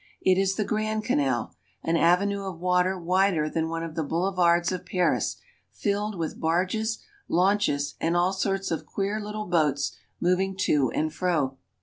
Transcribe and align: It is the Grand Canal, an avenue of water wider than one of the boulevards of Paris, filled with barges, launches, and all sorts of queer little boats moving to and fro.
It 0.23 0.39
is 0.39 0.55
the 0.55 0.63
Grand 0.65 1.03
Canal, 1.03 1.53
an 1.83 1.95
avenue 1.95 2.47
of 2.49 2.59
water 2.59 2.97
wider 2.99 3.47
than 3.47 3.69
one 3.69 3.83
of 3.83 3.93
the 3.93 4.01
boulevards 4.03 4.71
of 4.71 4.83
Paris, 4.83 5.37
filled 5.71 6.15
with 6.17 6.39
barges, 6.41 6.97
launches, 7.27 7.93
and 8.01 8.17
all 8.17 8.33
sorts 8.33 8.71
of 8.71 8.87
queer 8.87 9.19
little 9.19 9.45
boats 9.45 9.95
moving 10.19 10.57
to 10.61 10.89
and 10.89 11.13
fro. 11.13 11.55